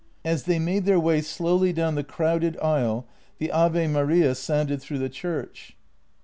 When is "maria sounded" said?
3.85-4.81